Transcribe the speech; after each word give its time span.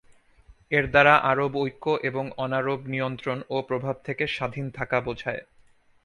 এর 0.71 0.85
দ্বারা 0.87 1.13
আরব 1.23 1.51
ঐক্য 1.57 1.85
এবং 2.03 2.25
অনারব 2.37 2.79
নিয়ন্ত্রণ 2.85 3.37
ও 3.49 3.57
প্রভাব 3.61 3.95
থেকে 4.03 4.23
স্বাধীন 4.27 4.65
থাকা 4.69 4.97
বোঝায়। 5.01 5.41